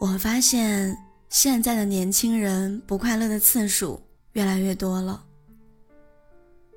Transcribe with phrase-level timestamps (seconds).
[0.00, 0.96] 我发现
[1.28, 4.00] 现在的年轻人不快乐的次数
[4.32, 5.22] 越来越多了，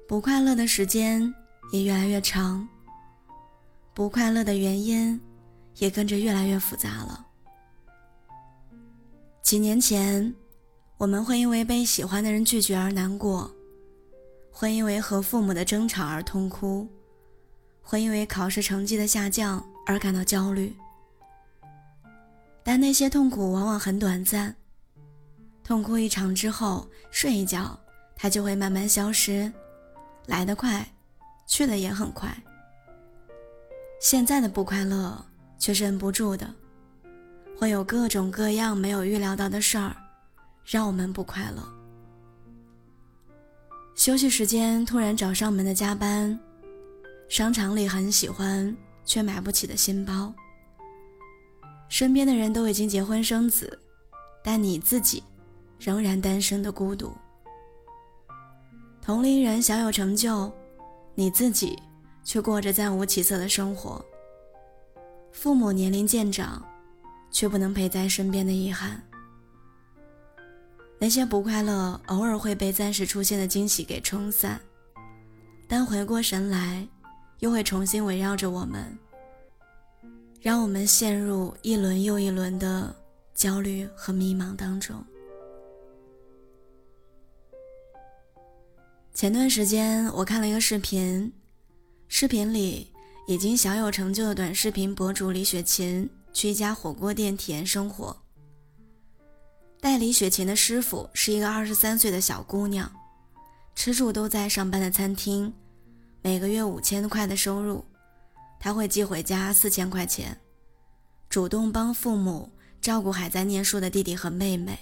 [0.06, 1.34] 不快乐的时间
[1.72, 2.68] 也越来越长，
[3.94, 5.18] 不快乐的原因
[5.78, 7.26] 也跟着越来越复杂了。
[9.42, 10.36] 几年前，
[10.98, 13.50] 我们会因为被喜欢的人拒绝而难过，
[14.52, 16.86] 会因为和父母的争吵而痛哭，
[17.82, 20.76] 会因为考试成绩的下降而感到焦虑。
[22.64, 24.56] 但那些痛苦往往很短暂，
[25.64, 27.78] 痛哭一场之后，睡一觉，
[28.16, 29.52] 它就会慢慢消失，
[30.28, 30.88] 来得快，
[31.46, 32.34] 去的也很快。
[34.00, 35.24] 现在的不快乐
[35.60, 36.50] 却是忍不住的，
[37.58, 39.96] 会有各种各样没有预料到的事儿，
[40.66, 41.62] 让我们不快乐。
[43.96, 46.38] 休息时间突然找上门的加班，
[47.28, 50.34] 商场里很喜欢却买不起的新包。
[51.94, 53.80] 身边的人都已经结婚生子，
[54.44, 55.24] 但你自己
[55.78, 57.16] 仍然单身的孤独。
[59.00, 60.52] 同龄人小有成就，
[61.14, 61.78] 你自己
[62.24, 64.04] 却过着暂无起色的生活。
[65.32, 66.66] 父母年龄渐长，
[67.30, 69.00] 却不能陪在身边的遗憾。
[70.98, 74.60] 那些不快乐偶尔会被暂时出现的惊喜给冲散，
[75.68, 76.88] 但回过神来，
[77.38, 78.98] 又会重新围绕着我们。
[80.44, 82.94] 让我们陷入一轮又一轮的
[83.34, 85.02] 焦虑和迷茫当中。
[89.14, 91.32] 前段时间我看了一个视频，
[92.10, 92.92] 视频里
[93.26, 98.14] 已经小有成就的短视频博主李雪琴去一家火锅店体验生活。
[99.80, 102.92] 带李雪琴的师傅是一个二十三岁的小姑娘，
[103.76, 105.54] 吃住都在上班的餐厅，
[106.22, 107.86] 每个月五千块的收入。
[108.64, 110.40] 他会寄回家四千块钱，
[111.30, 114.80] 主动帮父母照顾还在念书的弟弟和妹妹。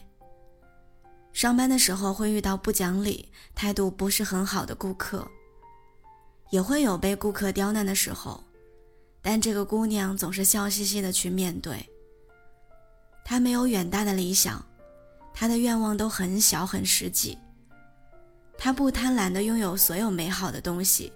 [1.33, 5.27] 上班的时候会遇到不讲理、态度不是很好的顾客，
[6.51, 8.43] 也会有被顾客刁难的时候，
[9.19, 11.83] 但这个姑娘总是笑嘻嘻的去面对。
[13.25, 14.63] 她没有远大的理想，
[15.33, 17.35] 她的愿望都很小很实际。
[18.59, 21.11] 她不贪婪的拥有所有美好的东西。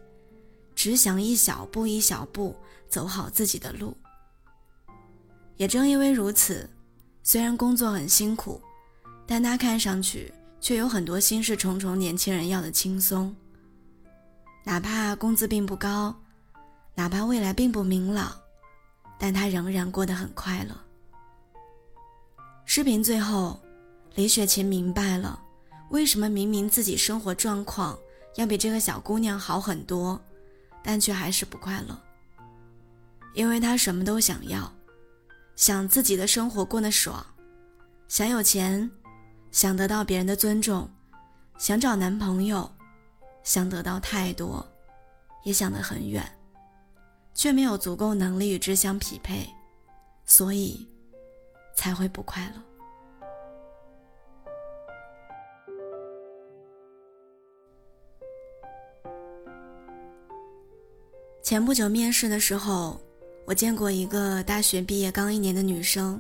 [0.85, 2.55] 只想一小步一小步
[2.87, 3.97] 走好自己的路。
[5.57, 6.69] 也正因为如此，
[7.23, 8.61] 虽然工作很辛苦，
[9.25, 10.31] 但他看上去
[10.61, 13.35] 却有很多心事重重年轻人要的轻松。
[14.63, 16.15] 哪怕工资并不高，
[16.93, 18.39] 哪怕未来并不明朗，
[19.17, 20.79] 但他仍然过得很快乐。
[22.63, 23.59] 视频最后，
[24.13, 25.41] 李雪琴明白了，
[25.89, 27.97] 为什么明明自己生活状况
[28.35, 30.21] 要比这个小姑娘好很多。
[30.87, 31.99] 但却还是不快乐，
[33.33, 34.71] 因为他什么都想要，
[35.55, 37.25] 想自己的生活过得爽，
[38.07, 38.89] 想有钱，
[39.49, 40.87] 想得到别人的尊重，
[41.57, 42.71] 想找男朋友，
[43.43, 44.63] 想得到太多，
[45.43, 46.23] 也想得很远，
[47.33, 49.49] 却没有足够能力与之相匹配，
[50.23, 50.87] 所以
[51.75, 52.74] 才会不快乐。
[61.45, 62.99] 前不久面试的时候，
[63.45, 66.19] 我见过一个大学毕业刚一年的女生，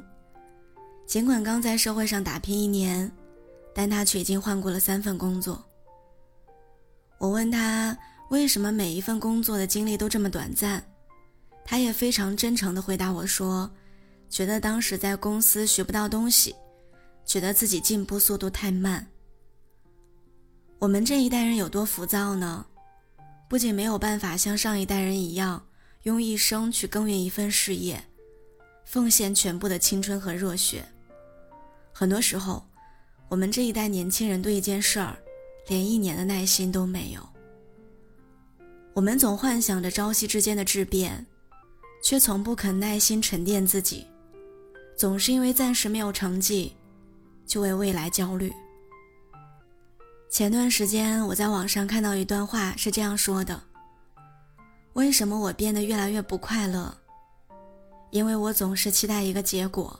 [1.07, 3.11] 尽管刚在社会上打拼一年，
[3.73, 5.65] 但她却已经换过了三份工作。
[7.17, 7.97] 我问她
[8.29, 10.85] 为什么每一份工作的经历都这么短暂，
[11.65, 13.67] 她也非常真诚地回答我说
[14.29, 16.55] ：“觉得当时在公司学不到东西，
[17.25, 19.07] 觉得自己进步速度太慢。”
[20.77, 22.63] 我们这一代人有多浮躁呢？
[23.47, 25.67] 不仅没有办法像上一代人一样
[26.03, 28.03] 用一生去耕耘一份事业，
[28.85, 30.83] 奉献全部的青春和热血，
[31.93, 32.65] 很多时候，
[33.29, 35.17] 我们这一代年轻人对一件事儿，
[35.67, 37.21] 连一年的耐心都没有。
[38.93, 41.25] 我们总幻想着朝夕之间的质变，
[42.03, 44.07] 却从不肯耐心沉淀自己，
[44.95, 46.73] 总是因为暂时没有成绩，
[47.45, 48.53] 就为未来焦虑。
[50.29, 53.61] 前段时间，我在网上看到一段话，是这样说的
[54.93, 56.93] ：“为什么我变得越来越不快乐？
[58.11, 59.97] 因为我总是期待一个结果。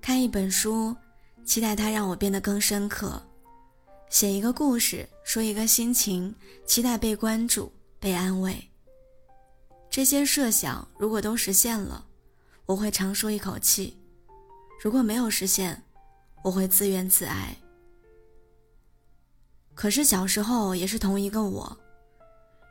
[0.00, 0.96] 看一本书，
[1.44, 3.22] 期待它让我变得更深刻；
[4.10, 6.34] 写一个故事，说一个心情，
[6.66, 8.68] 期待被关注、被安慰。
[9.88, 12.04] 这些设想如果都实现了，
[12.66, 13.96] 我会长舒一口气；
[14.82, 15.80] 如果没有实现，
[16.42, 17.56] 我会自怨自艾。”
[19.82, 21.76] 可是小时候也是同一个我，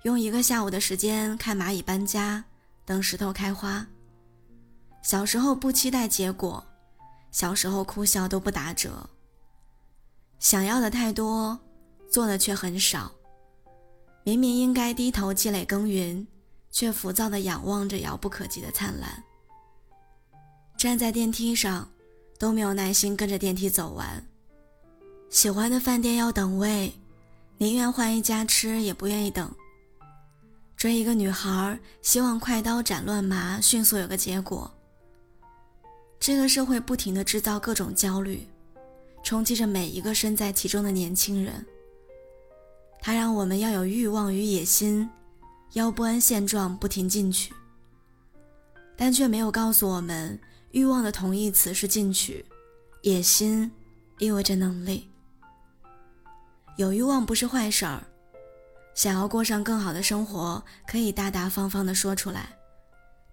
[0.03, 2.41] 用一个下午的时间看蚂蚁搬家，
[2.85, 3.85] 等石头开花。
[5.03, 6.65] 小时候不期待结果，
[7.29, 9.09] 小时候哭笑都不打折。
[10.39, 11.59] 想要的太多，
[12.09, 13.11] 做的却很少。
[14.23, 16.25] 明明应该低头积累耕耘，
[16.71, 19.21] 却浮躁的仰望着遥不可及的灿烂。
[20.77, 21.89] 站在电梯上，
[22.39, 24.25] 都没有耐心跟着电梯走完。
[25.29, 26.93] 喜欢的饭店要等位，
[27.61, 29.53] 宁愿换一家吃也不愿意等。
[30.75, 34.73] 追一个女孩，希望快刀斩乱麻，迅速有个结果。
[36.19, 38.47] 这个社会不停地制造各种焦虑。
[39.21, 41.63] 冲击着每一个身在其中的年轻人。
[42.99, 45.07] 它让我们要有欲望与野心，
[45.73, 47.53] 要不安现状，不停进取。
[48.97, 50.39] 但却没有告诉我们，
[50.71, 52.43] 欲望的同义词是进取，
[53.03, 53.71] 野心
[54.17, 55.10] 意味着能力。
[56.81, 58.01] 有欲望不是坏事儿，
[58.95, 62.57] 想要过上更好的生活，可以大大方方地说出来。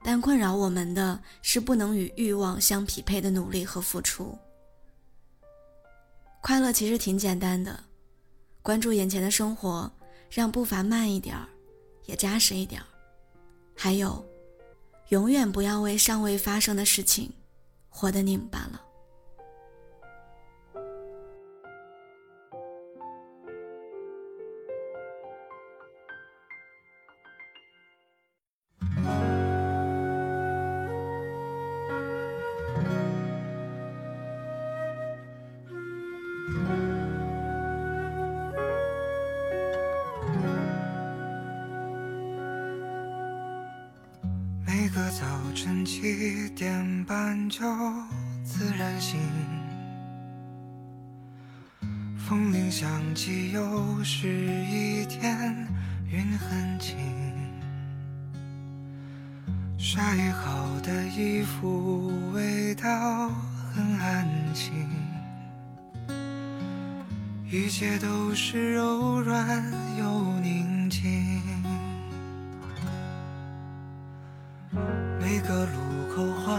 [0.05, 4.39] 但困扰我们的是不能与欲望相匹配的努力和付出。
[6.43, 7.83] 快乐其实挺简单的，
[8.61, 9.91] 关注眼前的生活，
[10.31, 11.49] 让步伐慢一点儿，
[12.05, 12.87] 也扎实一点儿。
[13.75, 14.23] 还有，
[15.09, 17.33] 永远不要为尚未发生的事情
[17.89, 18.83] 活得拧巴了。
[44.67, 47.61] 每个早晨七点半就
[48.43, 49.19] 自然醒，
[52.17, 55.55] 风铃响起，又是一天，
[56.11, 56.97] 云很轻，
[59.79, 60.01] 晒
[60.33, 63.29] 好的衣服味道
[63.73, 64.73] 很安静，
[67.51, 70.05] 一切都是柔软又
[70.43, 71.41] 宁静。
[75.19, 76.59] 每个路口花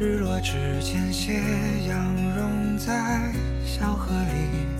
[0.00, 1.34] 日落之前，斜
[1.86, 3.30] 阳融在
[3.66, 4.79] 小河里，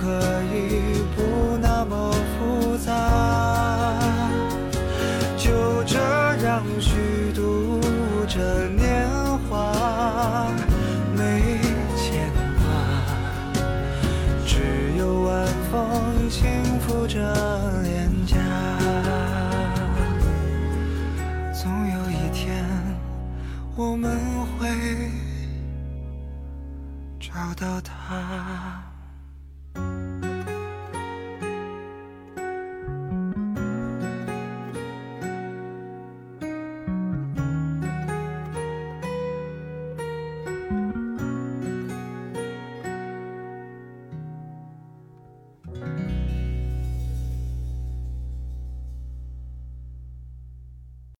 [0.00, 0.39] 活